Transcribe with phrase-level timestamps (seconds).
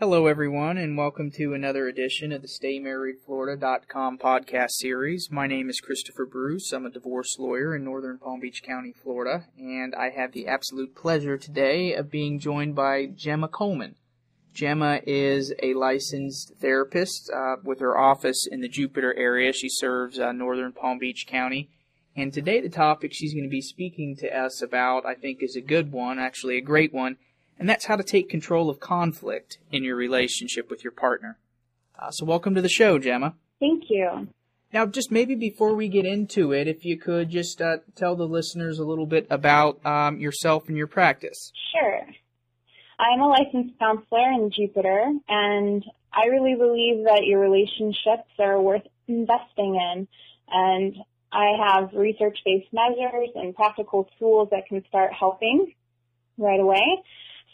[0.00, 5.28] Hello, everyone, and welcome to another edition of the StayMarriedFlorida.com podcast series.
[5.28, 6.72] My name is Christopher Bruce.
[6.72, 10.94] I'm a divorce lawyer in northern Palm Beach County, Florida, and I have the absolute
[10.94, 13.96] pleasure today of being joined by Gemma Coleman.
[14.54, 19.52] Gemma is a licensed therapist uh, with her office in the Jupiter area.
[19.52, 21.70] She serves uh, northern Palm Beach County.
[22.14, 25.56] And today, the topic she's going to be speaking to us about, I think, is
[25.56, 27.16] a good one, actually, a great one
[27.58, 31.38] and that's how to take control of conflict in your relationship with your partner.
[31.98, 33.34] Uh, so, welcome to the show, Gemma.
[33.60, 34.28] Thank you.
[34.72, 38.28] Now, just maybe before we get into it, if you could just uh, tell the
[38.28, 41.52] listeners a little bit about um, yourself and your practice.
[41.72, 42.02] Sure.
[42.98, 48.82] I'm a licensed counselor in Jupiter, and I really believe that your relationships are worth
[49.06, 50.08] investing in.
[50.50, 50.96] And
[51.32, 55.72] I have research based measures and practical tools that can start helping
[56.36, 57.02] right away.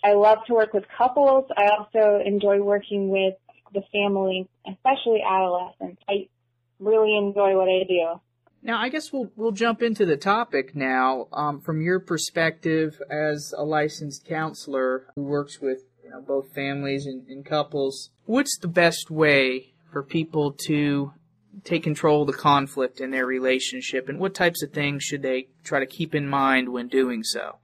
[0.04, 1.46] I love to work with couples.
[1.56, 3.34] I also enjoy working with
[3.72, 6.02] the family, especially adolescents.
[6.08, 6.28] I
[6.78, 8.20] really enjoy what I do.
[8.62, 11.28] Now, I guess we'll we'll jump into the topic now.
[11.32, 17.06] Um, from your perspective as a licensed counselor who works with you know, both families
[17.06, 21.12] and, and couples, what's the best way for people to
[21.62, 25.48] take control of the conflict in their relationship, and what types of things should they
[25.62, 27.58] try to keep in mind when doing so?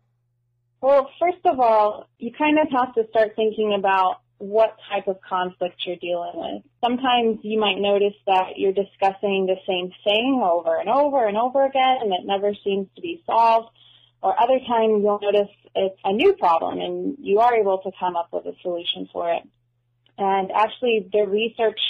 [0.81, 5.21] Well, first of all, you kind of have to start thinking about what type of
[5.21, 6.63] conflict you're dealing with.
[6.83, 11.67] Sometimes you might notice that you're discussing the same thing over and over and over
[11.67, 13.69] again and it never seems to be solved.
[14.23, 18.17] Or other times you'll notice it's a new problem and you are able to come
[18.17, 19.43] up with a solution for it.
[20.17, 21.81] And actually the research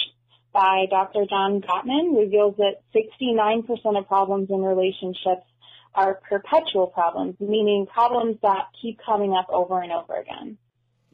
[0.51, 1.25] by Dr.
[1.29, 5.47] John Gottman reveals that 69% of problems in relationships
[5.93, 10.57] are perpetual problems, meaning problems that keep coming up over and over again.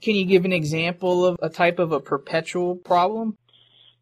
[0.02, 3.38] Can you give an example of a type of a perpetual problem?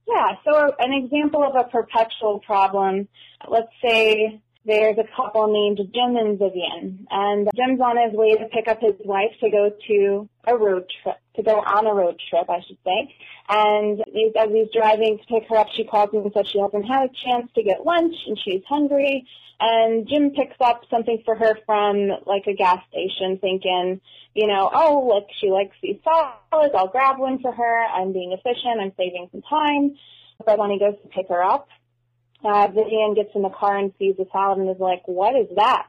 [0.07, 3.07] Yeah, so an example of a perpetual problem,
[3.49, 8.45] let's say there's a couple named Jim and Vivian, and Jim's on his way to
[8.45, 12.19] pick up his wife to go to a road trip, to go on a road
[12.29, 13.13] trip, I should say.
[13.47, 16.87] And as he's driving to pick her up, she calls him and says she hasn't
[16.87, 19.27] had a chance to get lunch and she's hungry.
[19.59, 24.01] And Jim picks up something for her from like a gas station thinking,
[24.33, 26.73] you know, oh, look, she likes these salads.
[26.75, 27.85] I'll grab one for her.
[27.85, 28.81] I'm being efficient.
[28.81, 29.95] I'm saving some time.
[30.45, 31.69] But when he goes to pick her up,
[32.43, 35.47] uh, Vivian gets in the car and sees the salad and is like, what is
[35.55, 35.87] that?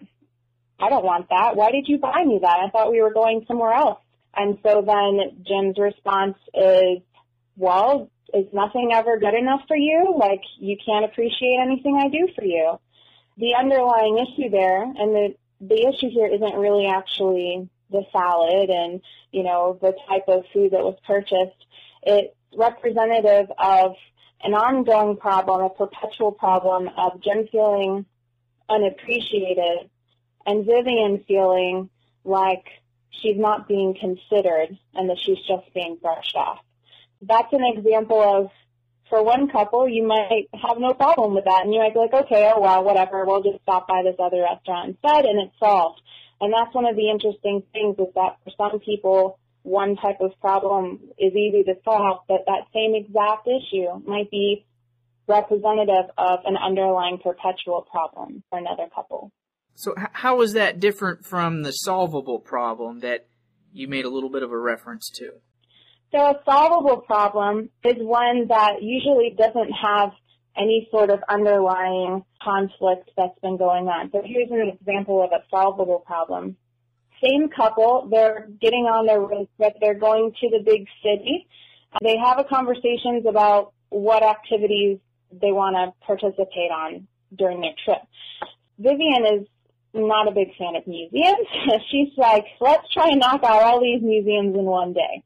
[0.79, 1.57] I don't want that.
[1.57, 2.61] Why did you buy me that?
[2.65, 4.01] I thought we were going somewhere else.
[4.34, 6.99] And so then Jim's response is,
[7.57, 10.15] well, is nothing ever good enough for you?
[10.19, 12.78] Like, you can't appreciate anything I do for you
[13.37, 19.01] the underlying issue there, and the the issue here isn't really actually the salad and
[19.31, 21.65] you know the type of food that was purchased.
[22.03, 23.93] It's representative of
[24.43, 28.07] an ongoing problem, a perpetual problem of Jim feeling
[28.69, 29.91] unappreciated
[30.45, 31.91] and Vivian feeling
[32.25, 32.65] like
[33.11, 36.59] she's not being considered and that she's just being brushed off.
[37.23, 38.51] That's an example of
[39.09, 42.13] for one couple, you might have no problem with that, and you might be like,
[42.13, 46.01] okay, oh well, whatever, we'll just stop by this other restaurant instead, and it's solved.
[46.41, 50.32] And that's one of the interesting things is that for some people, one type of
[50.41, 54.65] problem is easy to solve, but that same exact issue might be
[55.27, 59.32] representative of an underlying perpetual problem for another couple.
[59.75, 63.27] So, how is that different from the solvable problem that
[63.72, 65.32] you made a little bit of a reference to?
[66.12, 70.12] So a solvable problem is one that usually doesn't have
[70.56, 74.10] any sort of underlying conflict that's been going on.
[74.12, 76.56] So here's an example of a solvable problem.
[77.22, 81.47] Same couple, they're getting on their road trip, they're going to the big city.
[82.03, 84.99] They have a conversations about what activities
[85.32, 88.03] they want to participate on during their trip.
[88.78, 89.47] Vivian is
[89.94, 91.47] not a big fan of museums.
[91.91, 95.22] She's like, let's try and knock out all these museums in one day.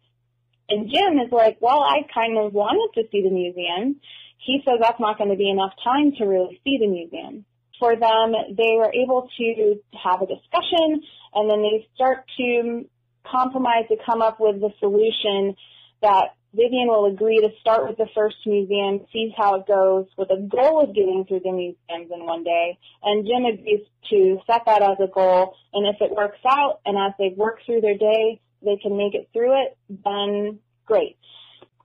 [0.68, 3.96] And Jim is like, well, I kind of wanted to see the museum.
[4.38, 7.44] He says that's not going to be enough time to really see the museum.
[7.78, 11.02] For them, they were able to have a discussion
[11.34, 12.84] and then they start to
[13.30, 15.54] compromise to come up with the solution
[16.02, 20.30] that Vivian will agree to start with the first museum, see how it goes, with
[20.30, 22.76] a goal of getting through the museums in one day.
[23.02, 25.54] And Jim agrees to set that as a goal.
[25.72, 29.14] And if it works out, and as they work through their day, they can make
[29.14, 31.16] it through it, then great.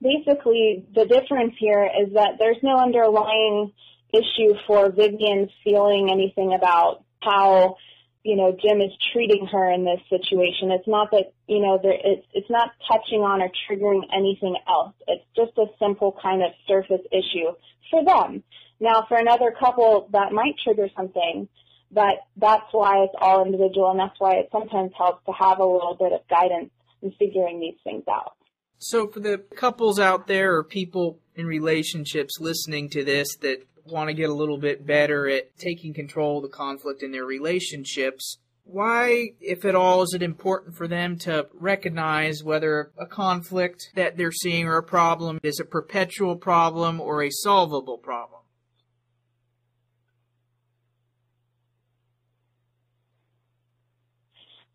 [0.02, 3.72] Basically, the difference here is that there's no underlying
[4.12, 7.76] issue for Vivian feeling anything about how
[8.26, 10.72] you know, Jim is treating her in this situation.
[10.72, 14.94] It's not that, you know, there, it's, it's not touching on or triggering anything else.
[15.06, 17.54] It's just a simple kind of surface issue
[17.88, 18.42] for them.
[18.80, 21.48] Now, for another couple, that might trigger something,
[21.92, 25.64] but that's why it's all individual, and that's why it sometimes helps to have a
[25.64, 26.70] little bit of guidance
[27.02, 28.32] in figuring these things out.
[28.78, 34.08] So, for the couples out there or people in relationships listening to this that want
[34.08, 38.38] to get a little bit better at taking control of the conflict in their relationships,
[38.64, 44.16] why, if at all, is it important for them to recognize whether a conflict that
[44.16, 48.40] they're seeing or a problem is a perpetual problem or a solvable problem?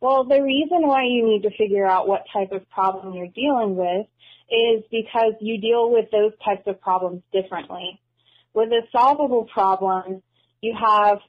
[0.01, 3.75] Well, the reason why you need to figure out what type of problem you're dealing
[3.75, 4.07] with
[4.49, 8.00] is because you deal with those types of problems differently.
[8.53, 10.21] With a solvable problem,
[10.61, 11.19] you have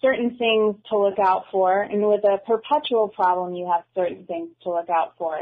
[0.00, 4.50] certain things to look out for, and with a perpetual problem, you have certain things
[4.62, 5.40] to look out for.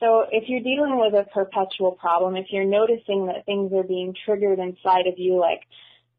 [0.00, 4.14] So if you're dealing with a perpetual problem, if you're noticing that things are being
[4.24, 5.60] triggered inside of you, like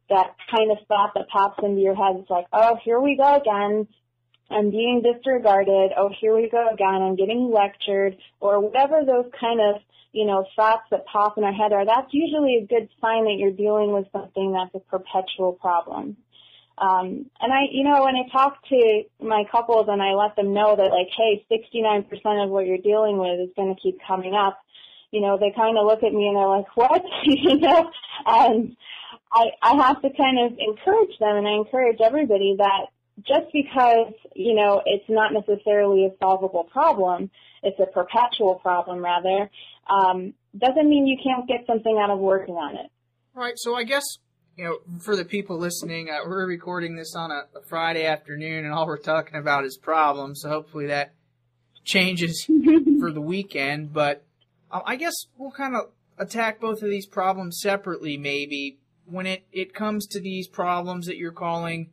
[0.10, 3.36] that kind of thought that pops into your head, it's like, oh, here we go
[3.36, 3.88] again.
[4.50, 5.92] I'm being disregarded.
[5.98, 7.02] Oh, here we go again.
[7.02, 9.82] I'm getting lectured or whatever those kind of,
[10.12, 11.86] you know, thoughts that pop in our head are.
[11.86, 16.18] That's usually a good sign that you're dealing with something that's a perpetual problem.
[16.80, 20.54] Um, and I, you know, when I talk to my couples and I let them
[20.54, 24.34] know that like, hey, 69% of what you're dealing with is going to keep coming
[24.34, 24.60] up,
[25.12, 27.04] you know, they kind of look at me and they're like, what?
[27.26, 27.92] you know,
[28.26, 28.78] and
[29.34, 32.88] I, I have to kind of encourage them and I encourage everybody that
[33.28, 37.30] just because, you know, it's not necessarily a solvable problem,
[37.64, 39.50] it's a perpetual problem rather,
[39.90, 42.92] um, doesn't mean you can't get something out of working on it.
[43.34, 43.54] Right.
[43.58, 44.04] So I guess,
[44.58, 48.66] you know, for the people listening, uh, we're recording this on a, a, Friday afternoon
[48.66, 50.42] and all we're talking about is problems.
[50.42, 51.14] So hopefully that
[51.84, 52.46] changes
[53.00, 53.94] for the weekend.
[53.94, 54.24] But
[54.72, 58.80] uh, I guess we'll kind of attack both of these problems separately maybe.
[59.06, 61.90] When it, it comes to these problems that you're calling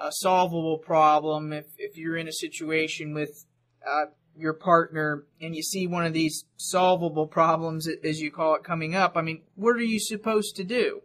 [0.00, 3.44] a solvable problem if, if you're in a situation with
[3.86, 4.06] uh,
[4.36, 8.94] your partner and you see one of these solvable problems, as you call it, coming
[8.94, 9.16] up.
[9.16, 11.02] I mean, what are you supposed to do?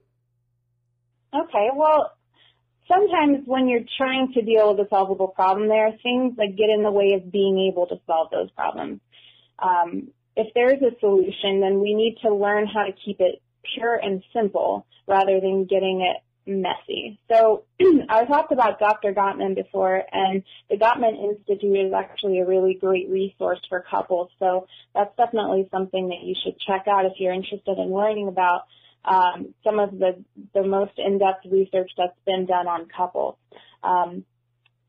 [1.34, 2.12] Okay, well,
[2.88, 6.70] sometimes when you're trying to deal with a solvable problem, there are things that get
[6.70, 9.02] in the way of being able to solve those problems.
[9.60, 13.42] Um, if there's a solution, then we need to learn how to keep it
[13.74, 17.20] pure and simple rather than getting it messy.
[17.30, 17.64] So
[18.10, 19.14] I talked about Dr.
[19.14, 24.30] Gottman before, and the Gottman Institute is actually a really great resource for couples.
[24.40, 28.62] So that's definitely something that you should check out if you're interested in learning about
[29.04, 33.36] um, some of the, the most in-depth research that's been done on couples.
[33.84, 34.26] Um,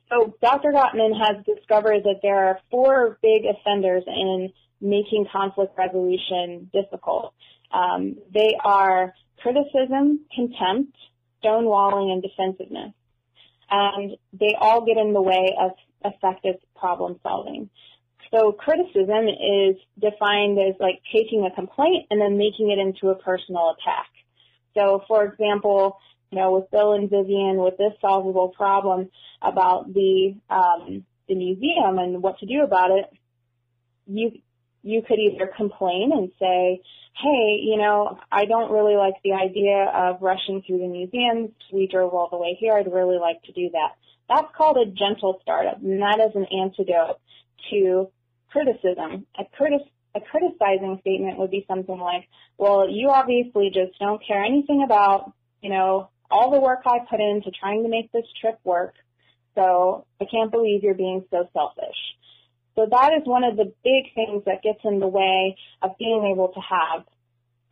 [0.08, 0.72] so Dr.
[0.72, 7.34] Gottman has discovered that there are four big offenders in making conflict resolution difficult.
[7.72, 10.96] Um, they are criticism, contempt,
[11.42, 12.92] stonewalling and defensiveness.
[13.70, 15.72] And they all get in the way of
[16.04, 17.68] effective problem solving.
[18.30, 23.16] So criticism is defined as like taking a complaint and then making it into a
[23.16, 24.08] personal attack.
[24.74, 25.98] So for example,
[26.30, 29.10] you know, with Bill and Vivian with this solvable problem
[29.40, 33.06] about the um, the museum and what to do about it,
[34.06, 34.32] you
[34.86, 36.80] you could either complain and say,
[37.20, 41.50] hey, you know, I don't really like the idea of rushing through the museums.
[41.72, 42.74] We drove all the way here.
[42.74, 43.96] I'd really like to do that.
[44.28, 47.18] That's called a gentle startup, and that is an antidote
[47.70, 48.08] to
[48.52, 49.26] criticism.
[49.38, 54.44] A, critic- a criticizing statement would be something like, well, you obviously just don't care
[54.44, 58.60] anything about, you know, all the work I put into trying to make this trip
[58.62, 58.94] work,
[59.56, 61.96] so I can't believe you're being so selfish.
[62.76, 66.30] So that is one of the big things that gets in the way of being
[66.32, 67.04] able to have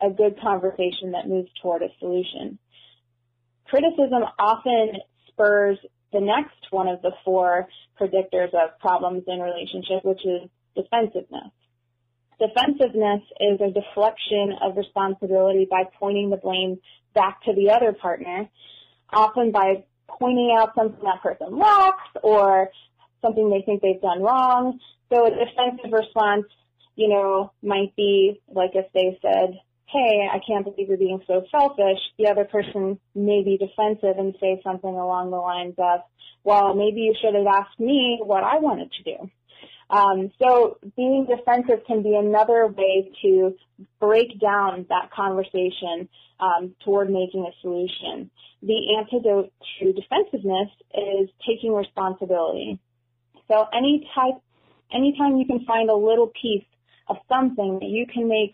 [0.01, 2.57] a good conversation that moves toward a solution.
[3.65, 4.93] Criticism often
[5.27, 5.77] spurs
[6.11, 7.67] the next one of the four
[7.99, 11.51] predictors of problems in relationship, which is defensiveness.
[12.39, 16.79] Defensiveness is a deflection of responsibility by pointing the blame
[17.13, 18.49] back to the other partner,
[19.13, 22.69] often by pointing out something that person lacks or
[23.25, 24.79] something they think they've done wrong.
[25.11, 26.45] So a defensive response,
[26.95, 31.43] you know, might be like if they said, hey, I can't believe you're being so
[31.51, 36.01] selfish, the other person may be defensive and say something along the lines of,
[36.43, 39.29] well, maybe you should have asked me what I wanted to do.
[39.89, 43.55] Um, so being defensive can be another way to
[43.99, 48.31] break down that conversation um, toward making a solution.
[48.63, 52.79] The antidote to defensiveness is taking responsibility.
[53.47, 54.41] So any type,
[54.93, 56.65] anytime you can find a little piece
[57.07, 58.53] of something that you can make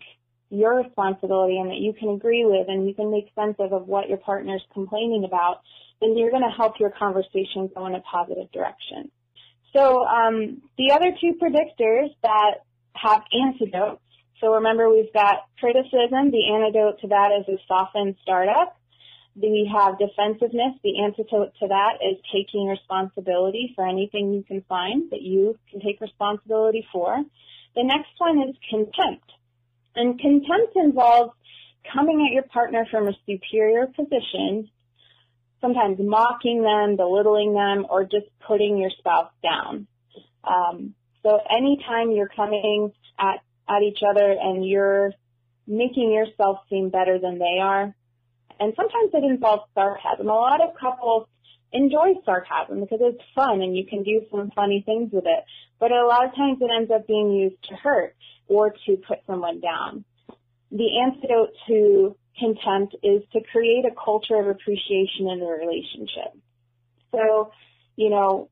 [0.50, 3.88] your responsibility and that you can agree with and you can make sense of, of
[3.88, 5.62] what your partner is complaining about,
[6.00, 9.10] then you're going to help your conversation go in a positive direction.
[9.72, 14.02] So um, the other two predictors that have antidotes,
[14.40, 18.76] so remember we've got criticism, the antidote to that is a softened startup.
[19.34, 25.10] We have defensiveness, the antidote to that is taking responsibility for anything you can find
[25.10, 27.24] that you can take responsibility for.
[27.74, 29.30] The next one is contempt.
[29.96, 31.32] And contempt involves
[31.92, 34.68] coming at your partner from a superior position
[35.62, 39.86] sometimes mocking them, belittling them, or just putting your spouse down.
[40.44, 45.12] Um, so anytime you're coming at, at each other and you're
[45.66, 47.94] making yourself seem better than they are,
[48.62, 50.28] and sometimes it involves sarcasm.
[50.28, 51.26] A lot of couples
[51.72, 55.44] enjoy sarcasm because it's fun and you can do some funny things with it.
[55.80, 58.14] But a lot of times it ends up being used to hurt
[58.46, 60.04] or to put someone down.
[60.70, 66.30] The antidote to contempt is to create a culture of appreciation in the relationship.
[67.10, 67.50] So,
[67.96, 68.48] you know,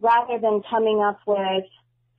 [0.00, 1.64] rather than coming up with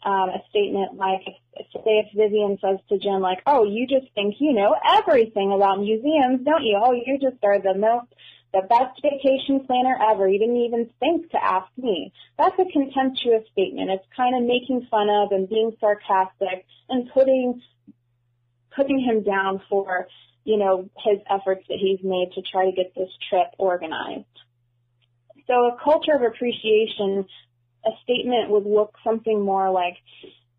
[0.06, 1.24] um, a statement like,
[1.56, 5.80] say if Vivian says to Jim like, oh, you just think you know everything about
[5.80, 6.80] museums, don't you?
[6.82, 8.08] Oh, you just are the most,
[8.54, 10.28] the best vacation planner ever.
[10.28, 12.14] You didn't even think to ask me.
[12.38, 13.90] That's a contemptuous statement.
[13.92, 17.62] It's kind of making fun of and being sarcastic and putting,
[18.76, 20.08] putting him down for
[20.44, 24.26] you know, his efforts that he's made to try to get this trip organized.
[25.48, 27.26] So a culture of appreciation,
[27.86, 29.96] a statement would look something more like,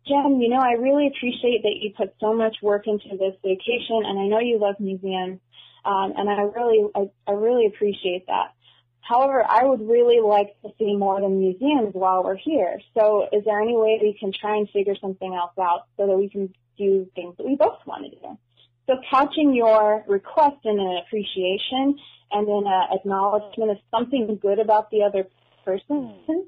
[0.07, 4.03] Jen, you know, I really appreciate that you put so much work into this vacation,
[4.05, 5.39] and I know you love museums,
[5.83, 8.53] um, and I really, I, I really appreciate that.
[9.01, 12.79] However, I would really like to see more than museums while we're here.
[12.95, 16.17] So is there any way we can try and figure something else out so that
[16.17, 18.37] we can do things that we both want to do?
[18.87, 21.99] So couching your request in an appreciation
[22.31, 25.27] and in an acknowledgement of something good about the other
[25.63, 26.47] person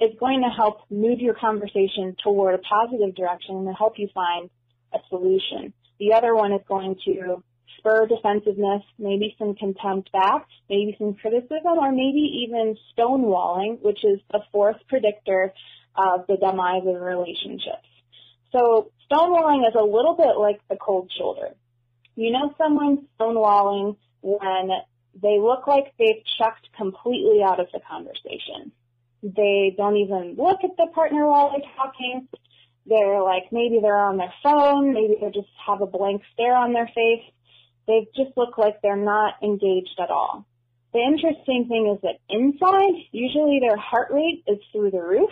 [0.00, 4.48] is going to help move your conversation toward a positive direction and help you find
[4.92, 5.72] a solution.
[5.98, 7.42] The other one is going to
[7.78, 14.20] spur defensiveness, maybe some contempt back, maybe some criticism, or maybe even stonewalling, which is
[14.32, 15.52] the fourth predictor
[15.96, 17.86] of the demise of relationships.
[18.52, 21.54] So stonewalling is a little bit like the cold shoulder.
[22.16, 24.70] You know someone's stonewalling when
[25.20, 28.72] they look like they've checked completely out of the conversation.
[29.22, 32.28] They don't even look at the partner while they're talking.
[32.86, 36.72] They're like, maybe they're on their phone, maybe they just have a blank stare on
[36.72, 37.22] their face.
[37.86, 40.46] They just look like they're not engaged at all.
[40.92, 45.30] The interesting thing is that inside, usually their heart rate is through the roof.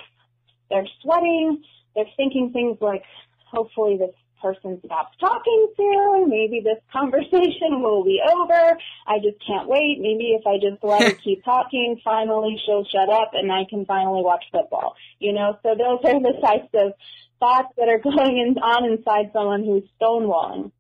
[0.71, 1.62] They're sweating.
[1.95, 3.02] They're thinking things like,
[3.50, 6.28] hopefully this person stops talking soon.
[6.28, 8.78] Maybe this conversation will be over.
[9.07, 9.99] I just can't wait.
[10.00, 13.85] Maybe if I just let her keep talking, finally she'll shut up and I can
[13.85, 14.95] finally watch football.
[15.18, 16.92] You know, so those are the types of
[17.40, 20.73] thoughts that are going in, on inside someone who's stonewalling.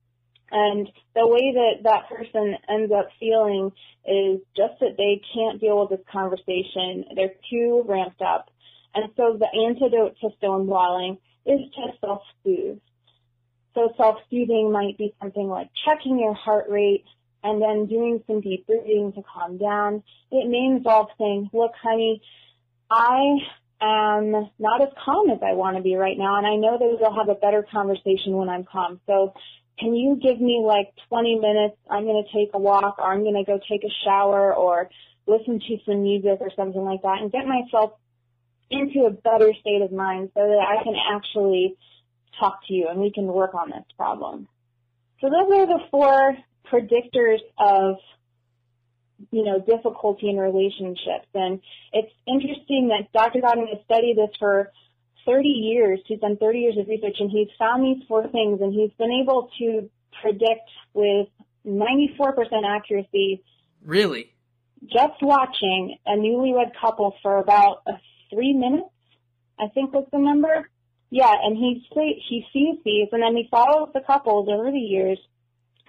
[0.50, 3.70] And the way that that person ends up feeling
[4.06, 7.04] is just that they can't deal with this conversation.
[7.14, 8.48] They're too ramped up.
[8.94, 12.80] And so the antidote to stonewalling is to self-soothe.
[13.78, 17.04] So self-soothing might be something like checking your heart rate
[17.44, 20.02] and then doing some deep breathing to calm down.
[20.32, 22.20] It may involve saying, look, honey,
[22.90, 23.36] I
[23.80, 26.98] am not as calm as I want to be right now, and I know that
[27.00, 29.00] we'll have a better conversation when I'm calm.
[29.06, 29.34] So
[29.78, 31.76] can you give me like 20 minutes?
[31.88, 34.90] I'm going to take a walk, or I'm going to go take a shower, or
[35.28, 37.92] listen to some music or something like that, and get myself
[38.70, 41.76] into a better state of mind so that I can actually
[42.38, 44.48] talk to you and we can work on this problem.
[45.20, 46.36] So those are the four
[46.70, 47.96] predictors of
[49.30, 51.26] you know, difficulty in relationships.
[51.34, 51.60] And
[51.92, 53.40] it's interesting that Dr.
[53.40, 54.70] Gottman has studied this for
[55.26, 56.00] 30 years.
[56.06, 59.12] He's done 30 years of research and he's found these four things and he's been
[59.22, 59.90] able to
[60.22, 61.28] predict with
[61.66, 63.42] 94% accuracy.
[63.84, 64.32] Really?
[64.84, 67.82] Just watching a newlywed couple for about
[68.30, 68.88] three minutes,
[69.58, 70.68] I think was the number.
[71.10, 71.86] Yeah, and he
[72.28, 75.18] he sees these, and then he follows the couples over the years,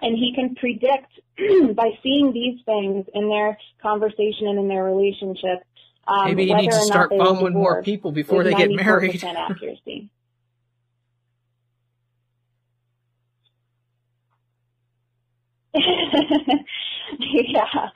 [0.00, 1.12] and he can predict
[1.76, 5.62] by seeing these things in their conversation and in their relationship.
[6.08, 9.22] Um, Maybe he needs to start following more people before they get married.
[9.36, 10.10] accuracy.
[15.74, 17.90] yeah.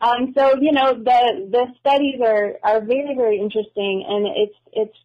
[0.00, 4.96] Um, so you know the the studies are are very very interesting, and it's it's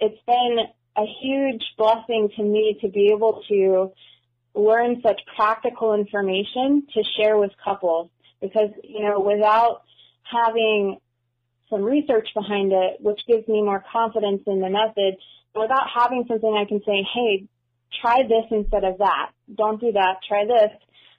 [0.00, 0.58] it's been
[0.96, 3.92] a huge blessing to me to be able to
[4.54, 8.10] learn such practical information to share with couples
[8.40, 9.82] because, you know, without
[10.22, 10.98] having
[11.68, 15.16] some research behind it, which gives me more confidence in the method,
[15.54, 17.48] without having something I can say, hey,
[18.00, 19.30] try this instead of that.
[19.52, 20.18] Don't do that.
[20.28, 20.70] Try this.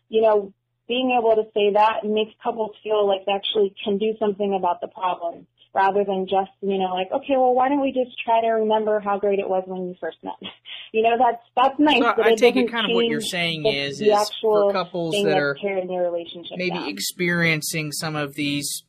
[0.08, 0.53] You know,
[0.88, 4.82] being able to say that makes couples feel like they actually can do something about
[4.82, 8.41] the problem rather than just, you know, like, okay, well, why don't we just try
[8.41, 10.34] to remember how great it was when you first met?
[10.94, 12.00] you know, that's that's nice.
[12.00, 14.32] So but I it take it kind of what you're saying the, is, the is
[14.41, 16.88] for couples thing that are tearing their relationship maybe down.
[16.89, 18.84] experiencing some of these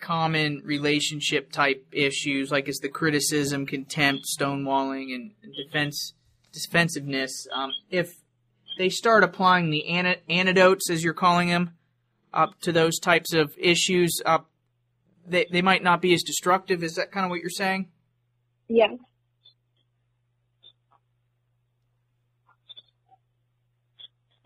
[0.00, 6.12] common relationship type issues, like it's the criticism, contempt, stonewalling, and defense
[6.52, 7.46] defensiveness.
[7.52, 8.12] Um, if
[8.76, 11.74] they start applying the an- antidotes, as you're calling them,
[12.32, 14.38] up to those types of issues, uh,
[15.26, 16.82] they they might not be as destructive.
[16.82, 17.88] Is that kind of what you're saying?
[18.68, 18.92] Yes.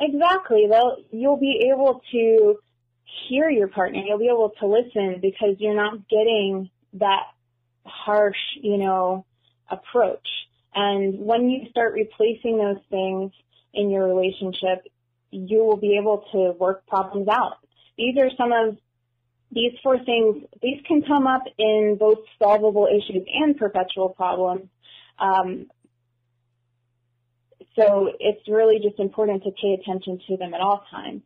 [0.00, 0.66] Exactly.
[0.70, 2.58] They'll, you'll be able to
[3.28, 4.00] hear your partner.
[4.06, 7.24] You'll be able to listen because you're not getting that
[7.84, 9.24] harsh, you know,
[9.70, 10.26] approach.
[10.74, 13.32] And when you start replacing those things
[13.74, 14.86] in your relationship,
[15.30, 17.58] you will be able to work problems out.
[17.96, 18.78] These are some of
[19.50, 20.44] these four things.
[20.62, 24.68] These can come up in both solvable issues and perpetual problems.
[25.18, 25.66] Um,
[27.76, 31.22] so it's really just important to pay attention to them at all times.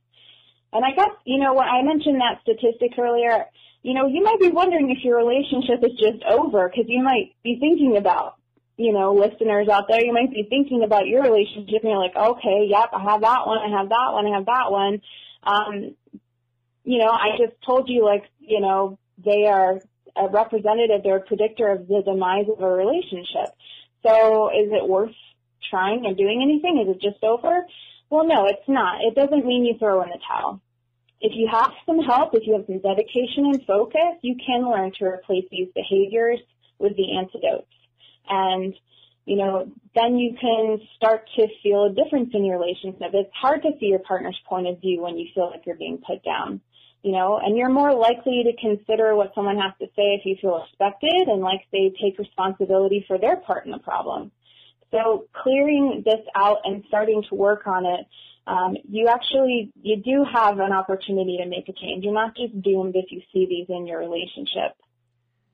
[0.72, 3.46] And I guess, you know, when I mentioned that statistic earlier,
[3.82, 7.34] you know, you might be wondering if your relationship is just over because you might
[7.42, 8.36] be thinking about,
[8.76, 12.16] you know, listeners out there, you might be thinking about your relationship and you're like,
[12.16, 15.00] okay, yep, I have that one, I have that one, I have that one.
[15.42, 15.94] Um,
[16.84, 19.80] you know, I just told you like, you know, they are
[20.16, 23.54] a representative, they're a predictor of the demise of a relationship.
[24.02, 25.14] So is it worth
[25.70, 26.84] trying and doing anything?
[26.84, 27.66] Is it just over?
[28.10, 29.00] Well, no, it's not.
[29.02, 30.60] It doesn't mean you throw in the towel.
[31.20, 34.92] If you have some help, if you have some dedication and focus, you can learn
[34.98, 36.40] to replace these behaviors
[36.78, 37.70] with the antidotes.
[38.28, 38.74] And,
[39.24, 43.10] you know, then you can start to feel a difference in your relationship.
[43.14, 46.02] It's hard to see your partner's point of view when you feel like you're being
[46.04, 46.60] put down,
[47.02, 50.36] you know, and you're more likely to consider what someone has to say if you
[50.40, 54.30] feel respected and like they take responsibility for their part in the problem.
[54.92, 58.06] So clearing this out and starting to work on it,
[58.46, 62.04] um, you actually you do have an opportunity to make a change.
[62.04, 64.76] You're not just doomed if you see these in your relationship.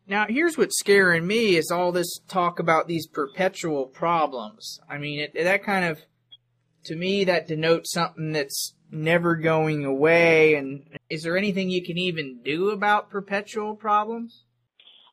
[0.06, 4.80] Now, here's what's scaring me is all this talk about these perpetual problems.
[4.88, 6.00] I mean, it, that kind of,
[6.84, 10.54] to me, that denotes something that's never going away.
[10.54, 14.44] And is there anything you can even do about perpetual problems?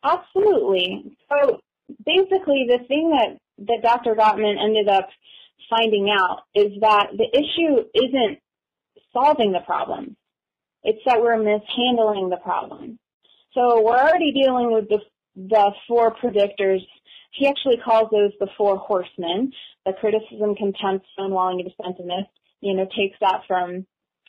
[0.03, 1.17] Absolutely.
[1.29, 1.59] So
[2.05, 4.15] basically, the thing that that Dr.
[4.15, 5.09] Gottman ended up
[5.69, 8.39] finding out is that the issue isn't
[9.13, 10.15] solving the problem.
[10.83, 12.99] It's that we're mishandling the problem.
[13.53, 14.99] So we're already dealing with the,
[15.35, 16.81] the four predictors.
[17.31, 19.51] He actually calls those the four horsemen,
[19.85, 22.27] the criticism, contempt, stonewalling, and defensiveness.
[22.65, 23.86] You know, takes that from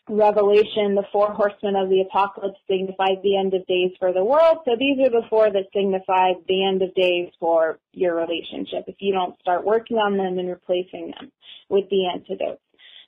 [0.09, 4.59] Revelation, the four horsemen of the apocalypse signified the end of days for the world.
[4.65, 8.97] So these are the four that signify the end of days for your relationship if
[9.01, 11.33] you don't start working on them and replacing them
[11.69, 12.63] with the antidotes.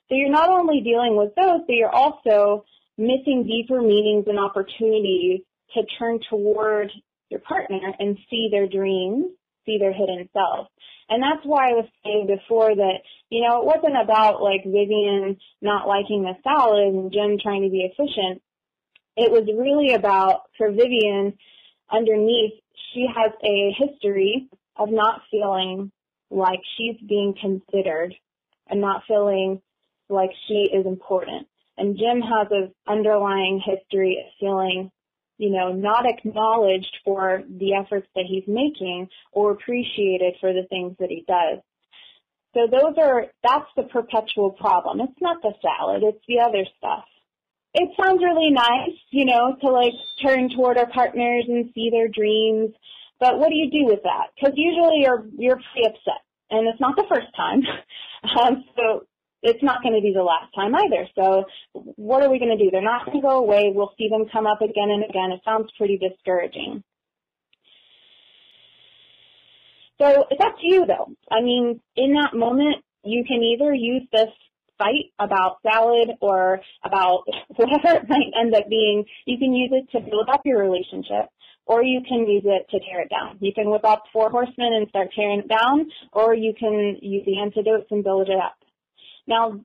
[0.09, 2.65] So you're not only dealing with those, but you're also
[2.97, 5.41] missing deeper meanings and opportunities
[5.75, 6.91] to turn toward
[7.29, 9.27] your partner and see their dreams,
[9.69, 10.67] see their hidden self.
[11.09, 15.37] And that's why I was saying before that, you know, it wasn't about like Vivian
[15.61, 18.41] not liking the salad and Jim trying to be efficient.
[19.15, 21.37] It was really about, for Vivian,
[21.91, 22.53] underneath,
[22.93, 25.91] she has a history of not feeling
[26.31, 28.15] like she's being considered
[28.67, 29.61] and not feeling
[30.09, 31.47] like she is important.
[31.77, 34.91] And Jim has an underlying history of feeling
[35.39, 40.95] you know, not acknowledged for the efforts that he's making or appreciated for the things
[40.99, 41.63] that he does.
[42.53, 44.99] So those are, that's the perpetual problem.
[44.99, 47.05] It's not the salad, it's the other stuff.
[47.73, 52.09] It sounds really nice, you know, to like turn toward our partners and see their
[52.09, 52.73] dreams,
[53.19, 54.35] but what do you do with that?
[54.35, 57.61] Because usually you're, you're pretty upset, and it's not the first time.
[58.37, 59.05] um, so
[59.41, 61.07] it's not going to be the last time either.
[61.15, 62.69] So what are we going to do?
[62.71, 63.71] They're not going to go away.
[63.73, 65.31] We'll see them come up again and again.
[65.31, 66.83] It sounds pretty discouraging.
[70.01, 71.11] So it's up to you though.
[71.31, 74.29] I mean, in that moment, you can either use this
[74.77, 77.23] fight about salad or about
[77.55, 79.05] whatever it might end up being.
[79.25, 81.29] You can use it to build up your relationship
[81.69, 83.37] or you can use it to tear it down.
[83.39, 87.23] You can whip up four horsemen and start tearing it down, or you can use
[87.27, 88.57] the antidotes and build it up.
[89.29, 89.61] Now,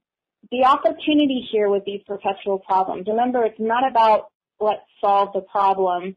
[0.51, 4.27] the opportunity here with these perpetual problems, remember it's not about
[4.61, 6.17] let's solve the problem.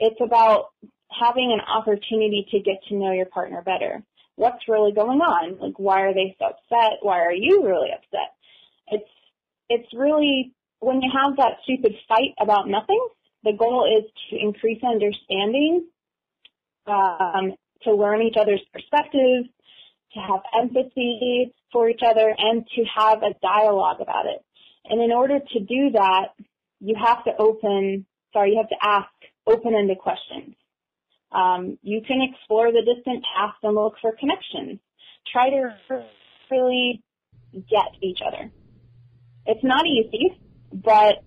[0.00, 0.70] It's about
[1.10, 4.02] having an opportunity to get to know your partner better.
[4.34, 5.58] What's really going on?
[5.60, 6.98] Like why are they so upset?
[7.02, 8.34] Why are you really upset?
[8.88, 9.10] It's
[9.68, 13.00] it's really when you have that stupid fight about nothing,
[13.44, 15.86] the goal is to increase understanding,
[16.86, 19.48] um, to learn each other's perspectives,
[20.14, 24.44] to have empathy for each other, and to have a dialogue about it.
[24.84, 26.28] And in order to do that,
[26.80, 29.10] you have to open, sorry, you have to ask
[29.46, 30.54] open-ended questions.
[31.30, 34.80] Um, you can explore the distant past and look for connections.
[35.30, 35.74] Try to
[36.50, 37.02] really
[37.52, 38.50] get each other.
[39.44, 40.38] It's not easy,
[40.72, 41.22] but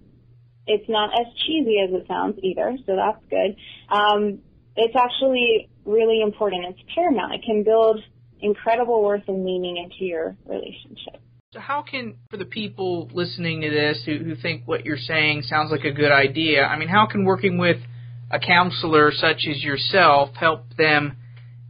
[0.65, 3.55] it's not as cheesy as it sounds either, so that's good.
[3.89, 4.39] Um,
[4.75, 6.65] it's actually really important.
[6.69, 7.33] It's paramount.
[7.33, 7.99] It can build
[8.41, 11.21] incredible worth and meaning into your relationship.
[11.53, 15.41] So how can, for the people listening to this who, who think what you're saying
[15.43, 17.77] sounds like a good idea, I mean, how can working with
[18.31, 21.17] a counselor such as yourself help them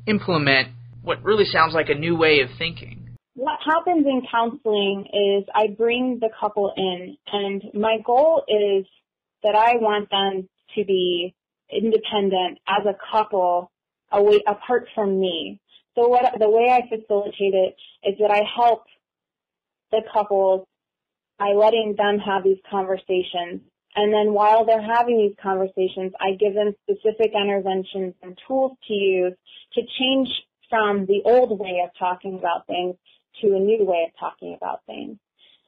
[0.06, 0.70] implement
[1.02, 3.18] what really sounds like a new way of thinking?
[3.34, 8.86] What happens in counseling is I bring the couple in, and my goal is
[9.42, 11.34] that I want them to be
[11.72, 13.72] independent as a couple
[14.12, 15.61] away, apart from me.
[15.96, 18.84] So what the way I facilitate it is that I help
[19.92, 20.66] the couples
[21.38, 23.62] by letting them have these conversations.
[23.96, 28.94] And then while they're having these conversations, I give them specific interventions and tools to
[28.94, 29.34] use
[29.74, 30.30] to change
[30.70, 32.96] from the old way of talking about things
[33.42, 35.18] to a new way of talking about things.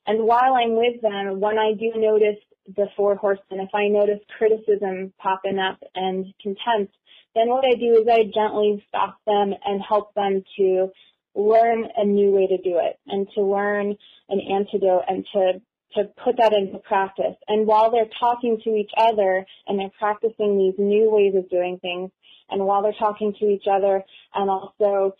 [0.08, 4.20] And while I'm with them, when I do notice the four horsemen, if I notice
[4.38, 6.94] criticism popping up and contempt,
[7.36, 10.90] then what I do is I gently stop them and help them to
[11.36, 13.96] learn a new way to do it and to learn
[14.30, 15.62] an antidote and to
[15.96, 17.36] to put that into practice.
[17.48, 21.78] And while they're talking to each other and they're practicing these new ways of doing
[21.84, 22.10] things,
[22.50, 25.16] and while they're talking to each other and also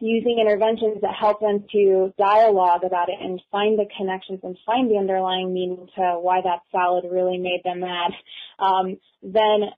[0.00, 4.90] using interventions that help them to dialogue about it and find the connections and find
[4.90, 8.12] the underlying meaning to why that salad really made them mad,
[8.58, 9.70] um, then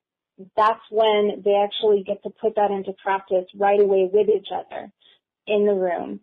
[0.57, 4.91] that's when they actually get to put that into practice right away with each other
[5.47, 6.21] in the room.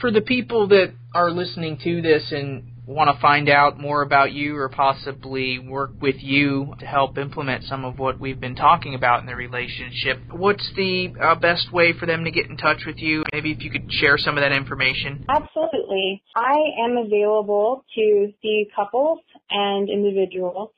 [0.00, 4.32] For the people that are listening to this and want to find out more about
[4.32, 8.94] you or possibly work with you to help implement some of what we've been talking
[8.94, 12.84] about in the relationship, what's the uh, best way for them to get in touch
[12.86, 13.24] with you?
[13.32, 15.24] Maybe if you could share some of that information.
[15.28, 16.22] Absolutely.
[16.36, 19.20] I am available to see couples
[19.50, 20.70] and individuals.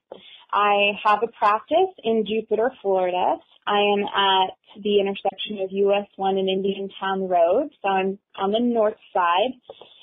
[0.53, 3.37] I have a practice in Jupiter, Florida.
[3.67, 8.53] I am at the intersection of US 1 and Indian Town Road, so I'm on
[8.53, 9.53] the north side.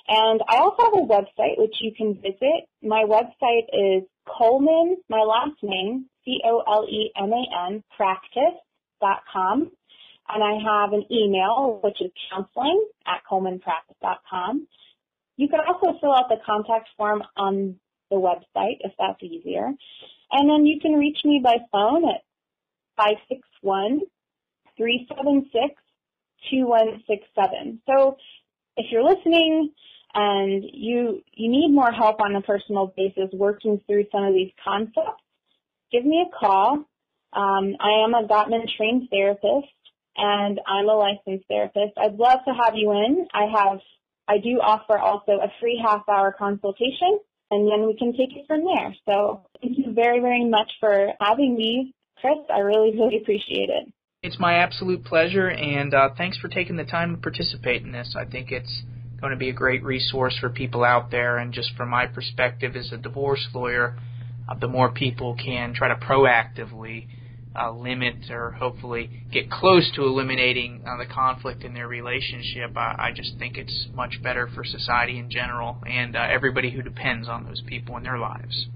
[0.07, 2.67] And I also have a website which you can visit.
[2.81, 9.71] My website is Coleman, my last name, C-O-L-E-M-A-N, practice.com.
[10.29, 14.67] And I have an email, which is counseling at colemanpractice.com.
[15.37, 17.75] You can also fill out the contact form on
[18.09, 19.71] the website if that's easier.
[20.33, 22.21] And then you can reach me by phone at
[22.97, 24.01] 561
[24.75, 25.75] 376
[26.49, 27.81] 2167.
[27.87, 28.17] So
[28.75, 29.71] if you're listening
[30.15, 34.51] and you you need more help on a personal basis working through some of these
[34.63, 35.23] concepts,
[35.91, 36.85] give me a call.
[37.33, 39.73] Um, I am a Gottman trained therapist
[40.17, 41.93] and I'm a licensed therapist.
[41.97, 43.27] I'd love to have you in.
[43.33, 43.79] I have
[44.27, 47.19] I do offer also a free half hour consultation
[47.53, 48.95] and then we can take it from there.
[49.05, 52.37] So thank you very, very much for having me, Chris.
[52.53, 53.91] I really, really appreciate it.
[54.23, 58.15] It's my absolute pleasure, and uh, thanks for taking the time to participate in this.
[58.17, 58.83] I think it's
[59.19, 62.75] going to be a great resource for people out there, and just from my perspective
[62.75, 63.97] as a divorce lawyer,
[64.47, 67.07] uh, the more people can try to proactively
[67.55, 72.95] uh, limit or hopefully get close to eliminating uh, the conflict in their relationship, I,
[72.97, 77.27] I just think it's much better for society in general and uh, everybody who depends
[77.27, 78.67] on those people in their lives.